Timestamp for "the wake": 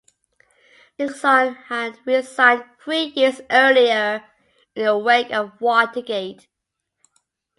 4.85-5.29